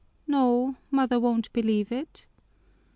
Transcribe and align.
No, 0.25 0.77
mother 0.89 1.19
won't 1.19 1.53
believe 1.53 1.91
it." 1.91 2.25